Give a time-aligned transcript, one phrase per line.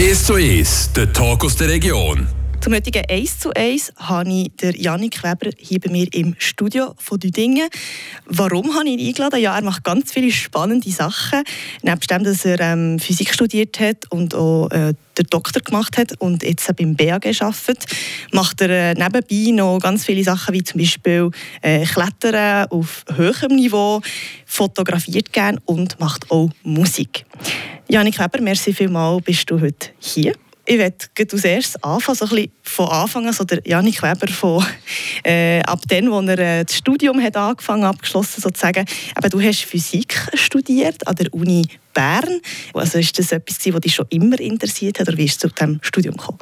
[0.00, 2.26] 1 zu 1, der Talk aus der Region.
[2.62, 6.94] Zum heutigen 1 zu 1 habe ich den Janik Weber hier bei mir im Studio
[6.96, 7.68] von Düdingen.
[8.24, 9.40] Warum habe ich ihn eingeladen?
[9.40, 11.42] Ja, er macht ganz viele spannende Sachen.
[11.82, 16.18] Neben dem, dass er ähm, Physik studiert hat und auch äh, den Doktor gemacht hat
[16.18, 17.84] und jetzt beim BAG arbeitet,
[18.32, 21.30] macht er äh, nebenbei noch ganz viele Sachen, wie zum Beispiel
[21.60, 24.00] äh, Klettern auf höherem Niveau,
[24.46, 27.26] fotografiert gerne und macht auch Musik.
[27.90, 30.34] Janik Weber, merci vielmals, bist du heute hier
[30.66, 30.96] ich werde
[31.32, 34.64] als erstes anfangen, so ein von Anfang an, so der Janik Weber von,
[35.24, 38.84] äh, ab dem, wo er äh, das Studium hat angefangen, abgeschlossen sozusagen.
[39.14, 42.40] Aber du hast Physik studiert an der Uni Bern.
[42.72, 45.54] Also ist das etwas, was dich schon immer interessiert hat, oder wie bist du zu
[45.54, 46.38] diesem Studium gekommen?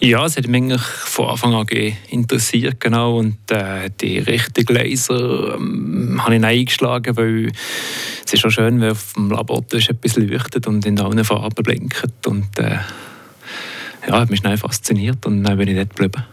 [0.00, 1.66] Ja, es hat mich von Anfang an
[2.08, 3.18] interessiert, genau.
[3.18, 7.52] Und äh, die richtigen Laser ähm, habe ich eingeschlagen, weil
[8.24, 12.26] es ist schon schön, wenn auf dem Labortisch etwas leuchtet und in allen Farben blinkt.
[12.26, 12.78] Und, äh,
[14.06, 16.24] ja, hat mich schnell fasziniert und dann bin ich dort geblieben.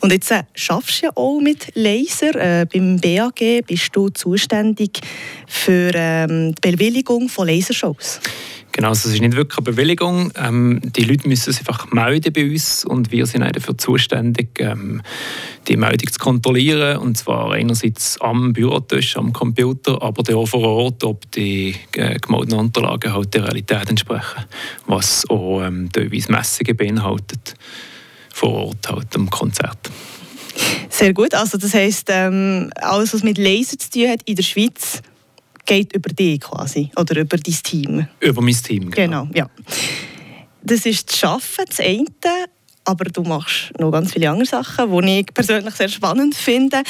[0.00, 2.34] Und jetzt äh, schaffst du ja auch mit Laser.
[2.34, 5.00] Äh, beim BAG bist du zuständig
[5.46, 8.20] für ähm, die Bewilligung von Lasershows.
[8.72, 10.32] Genau, also es ist nicht wirklich eine Bewilligung.
[10.34, 15.02] Ähm, die Leute müssen sich einfach melden bei uns und wir sind dafür zuständig, ähm,
[15.68, 16.96] die Meldung zu kontrollieren.
[16.96, 22.58] Und zwar einerseits am Bürotisch, am Computer, aber auch vor Ort, ob die äh, gemeldeten
[22.58, 24.44] Unterlagen halt der Realität entsprechen.
[24.86, 27.54] Was auch ähm, teilweise Messungen beinhaltet,
[28.32, 29.90] vor Ort halt am Konzert.
[30.88, 34.42] Sehr gut, also das heisst, ähm, alles was mit Laser zu tun hat in der
[34.42, 35.02] Schweiz,
[35.64, 38.06] geht über dich quasi oder über dein Team.
[38.20, 39.24] Über mein Team, genau.
[39.24, 39.50] genau ja.
[40.62, 42.46] Das ist das Arbeiten, das eine,
[42.84, 46.82] aber du machst noch ganz viele andere Sachen, die ich persönlich sehr spannend finde.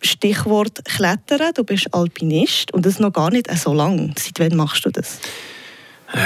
[0.00, 4.12] Stichwort Klettern, du bist Alpinist und das noch gar nicht so lange.
[4.18, 5.18] Seit wann machst du das?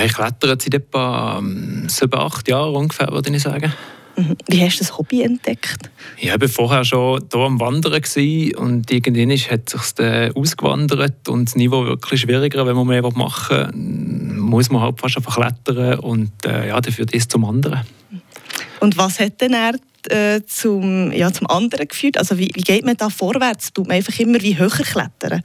[0.05, 3.73] Ich klettere seit etwa ähm, sieben, acht Jahren ungefähr, würde ich sagen.
[4.49, 5.91] Wie hast du das Hobby entdeckt?
[6.21, 7.93] Ja, ich war vorher schon hier am Wandern
[8.57, 13.73] und irgendwann hat es sich ausgewandert und das Niveau wirklich schwieriger, wenn man mehr machen
[13.75, 17.81] will, muss man halt fast einfach klettern und äh, ja, dafür das zum anderen.
[18.81, 19.75] Und was hat denn er
[20.11, 22.19] äh, zum, ja, zum anderen geführt?
[22.19, 23.73] Also wie, wie geht man da vorwärts?
[23.73, 25.43] Tut man einfach immer wie höher klettern?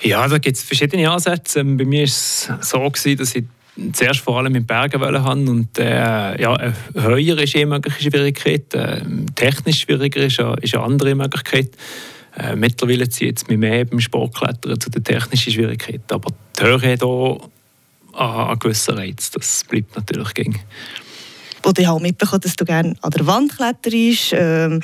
[0.00, 1.64] Ja, da gibt es verschiedene Ansätze.
[1.64, 3.44] Bei mir war es so, dass ich
[3.92, 9.00] zuerst vor allem mit Bergen wollen und äh, ja, höher ist eine mögliche Schwierigkeit, äh,
[9.34, 11.70] technisch schwieriger ist, ist eine andere Möglichkeit.
[12.36, 16.92] Äh, mittlerweile zieht es mich mehr beim Sportklettern zu den technischen Schwierigkeiten, aber die Höhe
[16.92, 17.48] hat auch
[18.14, 20.56] einen gewissen Reiz, das bleibt natürlich.
[21.62, 24.80] Wo ich auch mitbekommen dass du gerne an der Wand kletterst, ähm,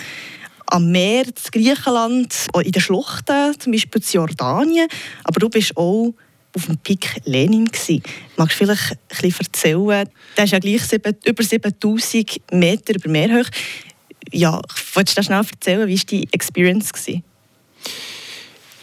[0.66, 4.88] am Meer, in Griechenland, in den Schluchten, zum Beispiel in Jordanien,
[5.24, 6.14] aber du bist auch
[6.54, 7.66] auf dem Pik Lenin.
[7.66, 8.02] Gewesen.
[8.36, 10.08] Magst du vielleicht ein bisschen erzählen?
[10.36, 10.82] Der ist ja gleich
[11.24, 13.50] über 7000 Meter über Meer hoch.
[14.32, 14.60] Ja,
[14.94, 16.92] willst du schnell erzählen, wie war die Experience?
[16.92, 17.22] Gewesen?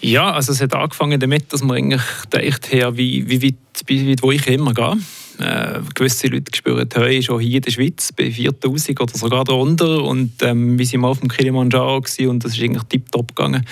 [0.02, 3.56] Ja, also es hat angefangen damit, dass man eigentlich gedacht wie weit,
[3.88, 4.98] wie weit wo ich immer gehe.
[5.42, 9.44] Äh, gewisse Leute spüren die Höhe schon hier in der Schweiz bei 4000 oder sogar
[9.44, 10.04] darunter.
[10.04, 13.66] Und ähm, wir sind mal auf dem Kilimanjaro und das ist eigentlich tiptop gegangen.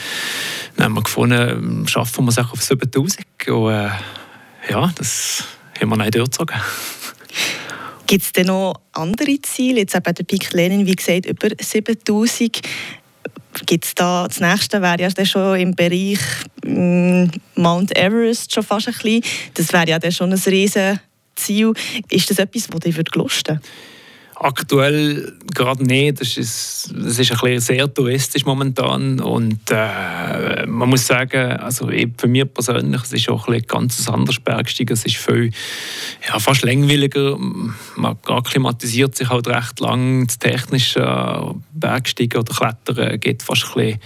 [0.76, 3.26] Dann haben wir gefunden, schaffen wir es auch auf 7000.
[3.48, 3.90] Und äh,
[4.70, 5.46] ja, das
[5.80, 6.60] haben wir nicht durchgezogen.
[8.08, 9.82] Gibt es denn noch andere Ziele?
[9.82, 12.62] Jetzt eben der Pik Lenin, wie gesagt, über 7000.
[13.66, 16.20] Gibt es da, das nächste wäre ja schon im Bereich
[16.66, 17.26] mm,
[17.56, 19.24] Mount Everest schon fast ein bisschen.
[19.54, 21.00] Das wäre ja dann schon ein riesen
[21.40, 21.74] Ziel.
[22.10, 23.62] Ist das etwas, das dich gelusten würde?
[24.42, 26.22] Aktuell gerade nicht.
[26.22, 29.20] Das ist, das ist ein bisschen sehr touristisch momentan.
[29.20, 34.40] Und äh, man muss sagen, also für mich persönlich, es ist auch ein, ganz anderes
[34.40, 34.94] Bergsteigen.
[34.94, 35.52] Es ist viel,
[36.26, 37.38] ja, fast langweiliger.
[37.38, 40.28] Man akklimatisiert sich halt recht lang.
[40.28, 44.00] Das technische Bergsteigen oder Klettern geht fast ein bisschen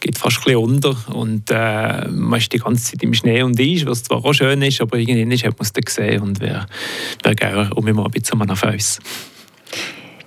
[0.00, 3.58] geht fast ein bisschen unter und äh, man ist die ganze Zeit im Schnee und
[3.60, 6.66] Eis, was zwar auch schön ist, aber irgendwann hat man es dann gesehen und wäre
[7.22, 8.98] wär gerne um mal ein bisschen auf uns.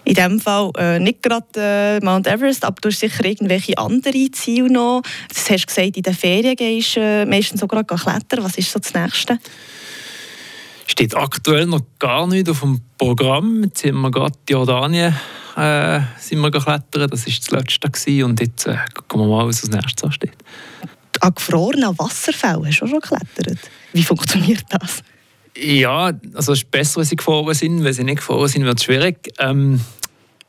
[0.08, 4.32] In diesem Fall äh, nicht gerade äh, Mount Everest, aber du hast sicher irgendwelche andere
[4.32, 5.02] Ziele noch.
[5.28, 8.42] Das hast gesagt, in den Ferien gehst du äh, meistens sogar klettern.
[8.42, 9.38] Was ist so das Nächste?
[10.88, 13.64] Steht aktuell noch gar nicht auf dem Programm.
[13.64, 15.16] Jetzt sind wir gerade in Jordanien
[15.58, 17.10] äh, sind wir klettern.
[17.10, 17.90] Das war das letzte.
[17.90, 18.24] Gewesen.
[18.24, 20.38] Und jetzt äh, gucken wir mal, was als nächstes ansteht.
[21.20, 23.60] An gefrorenen Wasserfällen hast du schon geklettert.
[23.92, 25.02] Wie funktioniert das?
[25.58, 27.84] Ja, also es ist besser, wenn sie gefroren sind.
[27.84, 29.34] Wenn sie nicht gefroren sind, wird es schwierig.
[29.40, 29.82] Ähm,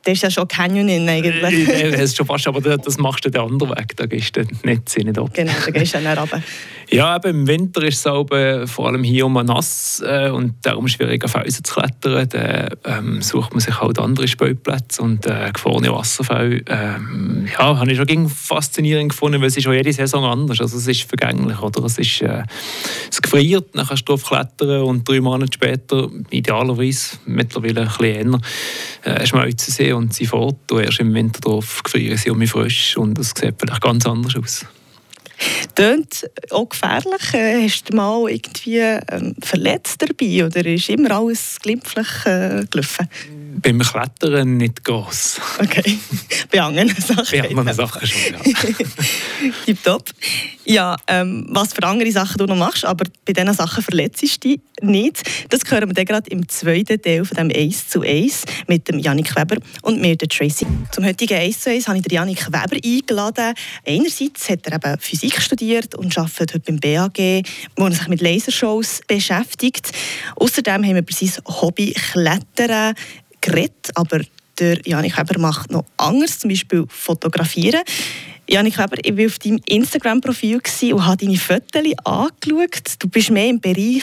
[0.05, 1.69] das ist ja schon Canyoning eigentlich.
[1.69, 4.43] Äh, das ist schon fast, aber das machst du den anderen Weg, da gehst du
[4.63, 5.31] nicht, ab.
[5.35, 6.43] Genau, da gehst du dann runter.
[6.91, 10.89] Ja, eben, im Winter ist es aber vor allem hier um nass äh, und darum
[10.89, 12.27] schwierig auf Felsen zu klettern.
[12.31, 16.63] Da ähm, sucht man sich halt andere Spielplätze und äh, gefrorene Wasserfälle.
[16.67, 20.61] Ähm, ja, habe ich schon faszinierend gefunden, weil es ist schon jede Saison anders.
[20.61, 21.85] Also es ist vergänglich, oder?
[21.85, 22.45] Es ist äh,
[23.11, 28.41] es gefriert, dann kannst du drauf klettern und drei Monate später, idealerweise mittlerweile ein bisschen
[29.05, 30.71] eher, äh, schmelzen sie und sie fort.
[30.71, 34.07] Und erst im Winter drauf gefrieren sie um mich frisch und es sieht vielleicht ganz
[34.07, 34.67] anders aus.
[35.75, 37.33] Tönt auch gefährlich.
[37.33, 43.09] Äh, hast du mal irgendwie ähm, verletzt dabei oder ist immer alles glimpflich äh, gelaufen?
[43.61, 45.41] Beim Klettern nicht groß.
[45.61, 45.99] Okay,
[46.51, 47.27] bei anderen Sachen.
[47.31, 48.39] Bei anderen Sachen schon, ja.
[49.67, 50.11] Tipptopp.
[50.65, 54.27] Ja, ähm, was für andere Sachen du noch machst, aber bei diesen Sachen verletzt du
[54.27, 55.23] dich nicht.
[55.49, 58.99] Das hören wir dann gerade im zweiten Teil von dem 1 zu 1 mit dem
[58.99, 60.67] Janik Weber und mir, der Tracy.
[60.93, 63.55] Zum heutigen 1 zu 1 habe ich den Janik Weber eingeladen.
[63.87, 67.45] Einerseits hat er eben Physik studiert und arbeitet heute beim BAG,
[67.77, 69.91] wo er sich mit Lasershows beschäftigt.
[70.37, 72.95] Außerdem haben wir über sein Hobby Klettern
[73.51, 74.21] geredet, aber
[74.59, 77.83] der Janik Weber macht noch anders, zum Beispiel fotografieren.
[78.49, 80.61] Janik Weber, ich war auf deinem Instagram-Profil
[80.93, 82.95] und habe deine Fotos angeschaut.
[82.99, 84.03] Du bist mehr im Bereich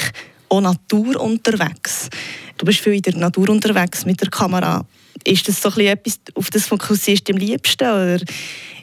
[0.49, 2.09] auch Natur unterwegs.
[2.57, 4.85] Du bist viel in der Natur unterwegs mit der Kamera.
[5.23, 7.83] Ist das so etwas, auf das fokussierst du am liebsten?
[7.83, 8.19] Oder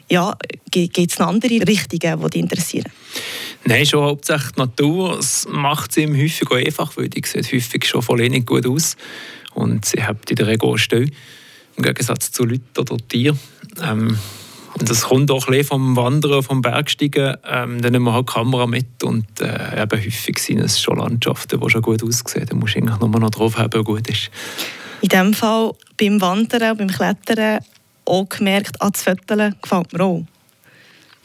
[0.09, 0.35] ja,
[0.69, 2.91] gibt es andere Richtungen, die dich interessieren?
[3.65, 5.17] Nein, schon hauptsächlich die Natur.
[5.19, 8.67] Es macht es ihm häufig auch einfach, weil die sieht häufig schon voll nicht gut
[8.67, 8.97] aus.
[9.53, 11.09] Und sie hat in der Regel still,
[11.75, 13.39] im Gegensatz zu Leuten oder Tieren.
[13.81, 14.17] Ähm,
[14.79, 17.37] und das kommt auch ein vom Wandern, vom Bergsteigen.
[17.45, 20.97] Ähm, dann nehmen wir halt die Kamera mit und äh, eben häufig sind es schon
[20.97, 22.47] Landschaften, die schon gut aussehen.
[22.49, 24.31] Da musst du eigentlich nur noch drauf haben, was gut ist.
[25.01, 27.59] In diesem Fall beim Wandern und beim Klettern
[28.05, 30.23] auch gemerkt, an das Fotografieren gefällt mir auch.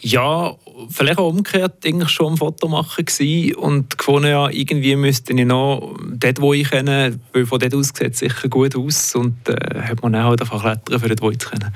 [0.00, 0.54] Ja,
[0.90, 5.44] vielleicht auch umgekehrt eigentlich schon ein Foto machen gewesen und gefunden, ja, irgendwie müsste ich
[5.44, 9.36] noch dort, wo ich kenne, weil von dort aus sieht es sicher gut aus und
[9.48, 11.72] äh, hat man auch halt einfach klettern, für dort, wo ich zu kennen.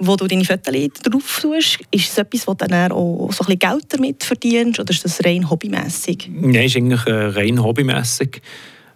[0.00, 1.78] wo du deine Fotos drauf tust.
[1.92, 5.04] Ist es etwas, wo du dann auch so ein bisschen Geld damit verdienst oder ist
[5.04, 6.28] das rein hobbymässig?
[6.28, 8.42] Nein, ist eigentlich äh, rein hobbymässig.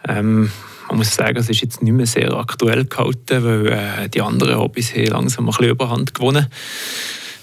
[0.09, 0.51] Ähm,
[0.89, 4.59] man muss sagen, es ist jetzt nicht mehr sehr aktuell gehalten, weil äh, die anderen
[4.59, 6.47] Hobbys haben langsam ein bisschen Überhand gewonnen.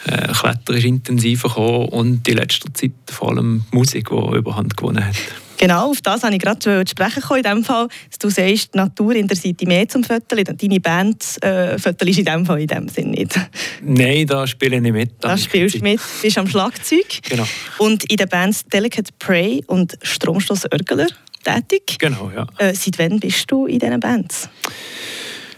[0.08, 5.06] Äh, Klettern ist intensiver gekommen und in letzter Zeit vor allem Musik, die Überhand gewonnen
[5.06, 5.16] hat.
[5.58, 9.16] Genau, auf das wollte ich gerade sprechen in dem Fall, dass du sagst, die Natur
[9.16, 10.44] interessiert dich mehr zum Viertel.
[10.44, 13.40] Deine Band äh, Viertel ist in dem Fall in dem Sinn nicht.
[13.82, 15.12] Nein, da spiele ich nicht mit.
[15.22, 17.06] Da, spielst du mit, bist am Schlagzeug.
[17.30, 17.46] Genau.
[17.78, 21.08] Und in den Bands Delicate Prey und Stromstoß Örgeler
[21.46, 21.98] tätig.
[22.00, 22.48] Genau, ja.
[22.58, 24.50] Äh, seit wann bist du in diesen Bands?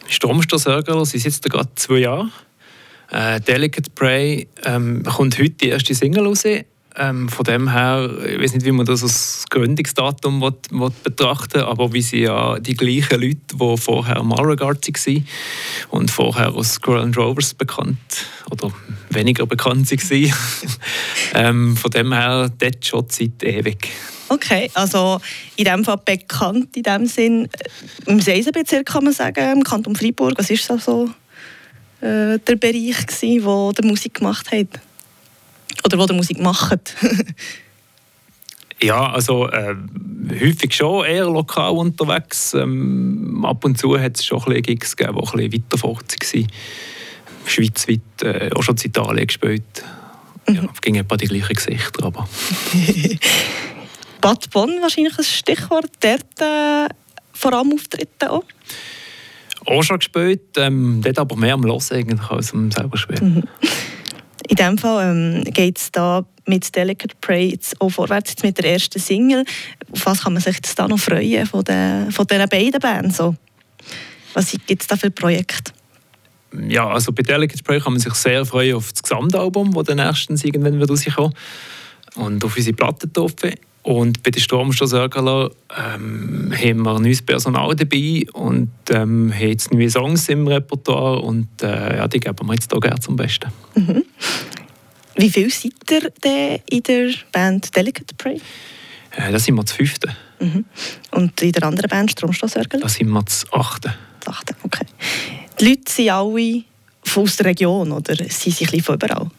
[0.08, 2.30] Stromstoß Örgeler, sie sitzt da gerade zwei Jahre.
[3.12, 6.44] Äh, Delicate Prey ähm, kommt heute die erste Single raus.
[7.00, 11.62] Ähm, von dem her, ich weiß nicht, wie man das als Gründungsdatum will, will betrachten
[11.62, 15.28] aber wie sie ja die gleichen Leute, die vorher Malregard waren
[15.90, 17.98] und vorher aus Squirrel Rovers bekannt
[18.50, 18.72] oder
[19.12, 20.34] weniger bekannt waren.
[21.36, 23.90] ähm, von dem her, dort schon seit ewig.
[24.30, 25.20] Okay, also
[25.56, 29.96] in dem Fall bekannt in dem Sinn, äh, im Seisenbezirk kann man sagen, im Kanton
[29.96, 31.10] Freiburg, was ist das so
[32.02, 34.80] äh, der Bereich gewesen, wo der Musik gemacht hat?
[35.86, 36.96] Oder wo der Musik macht?
[38.82, 39.76] Ja, also äh,
[40.40, 42.54] häufig schon eher lokal unterwegs.
[42.54, 46.16] Ähm, ab und zu hat es schon ein Gigs gegeben, die ein bisschen weiter fort
[46.16, 46.48] waren.
[47.46, 49.64] Schweizweit, äh, auch schon in Italien gespielt.
[50.48, 50.70] Ja, mhm.
[50.80, 52.30] ging etwa die gleichen Gesichter, aber...
[54.22, 55.90] Bad Bonn wahrscheinlich ein Stichwort.
[56.00, 56.90] Dort äh,
[57.34, 58.44] vor allem auftreten auch?
[59.66, 63.36] Auch schon gespielt, ähm, dort aber mehr am Hören eigentlich als am selber spielen.
[63.36, 63.44] Mhm.
[64.50, 68.58] In diesem Fall ähm, geht es da mit Delicate Prey jetzt auch vorwärts jetzt mit
[68.58, 69.44] der ersten Single.
[69.92, 73.18] Auf was kann man sich jetzt da noch freuen von, den, von diesen beiden Bands?
[73.18, 73.36] So?
[74.34, 75.74] Was gibt es da für Projekte?
[76.68, 80.00] Ja, also bei Delicate Prey kann man sich sehr freuen auf das Gesamtalbum, das dann
[80.00, 81.34] erstens irgendwann wird rauskommen
[82.16, 83.56] und auf unsere Plattentoffe.
[83.88, 89.90] Und bei den Stromstoßörgler ähm, haben wir neues Personal dabei und ähm, haben jetzt neue
[89.90, 93.50] Songs im Repertoire und äh, ja, die geben wir jetzt hier gerne zum Besten.
[93.76, 94.04] Mhm.
[95.16, 98.42] Wie viel seid ihr denn in der Band Delicate Prey?
[99.12, 100.12] Äh, da sind wir zu fünften.
[100.42, 100.66] Mhm.
[101.12, 102.82] Und in der anderen Band Stromstoßörgler?
[102.82, 103.94] Da sind wir zu achten.
[104.20, 104.86] Zu achten, okay.
[105.62, 106.64] Die Leute sind alle
[107.16, 109.30] aus der Region oder sind sie ein bisschen von überall?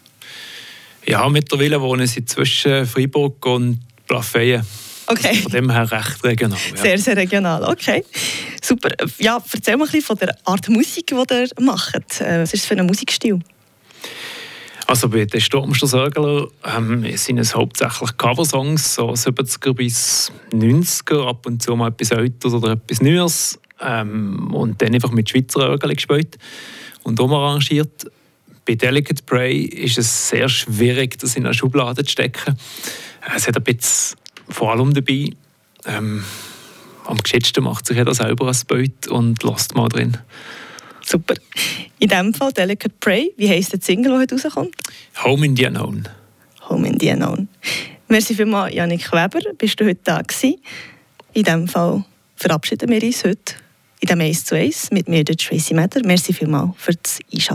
[1.04, 4.64] Ja, mittlerweile wohnen sie zwischen Freiburg und Plafeyen.
[5.06, 5.28] Okay.
[5.28, 6.58] Also von dem her recht regional.
[6.70, 6.76] Ja.
[6.76, 8.04] Sehr, sehr regional, okay.
[8.62, 8.90] Super.
[9.18, 12.20] Ja, erzähl mal ein bisschen von der Art Musik, die ihr macht.
[12.20, 13.38] Äh, was ist das für ein Musikstil?
[14.86, 21.62] Also bei den Sturmstoßörgler ähm, sind es hauptsächlich Coversongs, so 70er bis 90er, ab und
[21.62, 23.58] zu mal etwas Älteres oder etwas Neues.
[23.80, 26.38] Ähm, und dann einfach mit Schweizer Örgeln gespielt
[27.02, 28.10] und umarrangiert.
[28.66, 32.58] Bei Delicate Prey ist es sehr schwierig, das in eine Schublade zu stecken.
[33.34, 34.18] Es hat ein bisschen
[34.48, 35.30] vor allem dabei.
[35.86, 36.24] Ähm,
[37.04, 40.18] am geschicktesten macht sich jeder selber ein Bild und lässt mal drin.
[41.04, 41.34] Super.
[41.98, 43.32] In diesem Fall Delicate Prey.
[43.36, 44.74] Wie heisst der Single, der heute rauskommt?
[45.24, 46.08] Home in the Unknown.
[46.68, 47.48] Home in the Unknown.
[48.08, 49.40] Merci vielmals, Janik Weber.
[49.56, 50.56] Bist du heute da gewesen?
[51.32, 52.04] In diesem Fall
[52.36, 53.54] verabschieden wir uns heute
[54.00, 56.00] in dem 1 zu 1 mit mir, der Tracy Matter.
[56.04, 57.46] Merci vielmals für das Einschalten.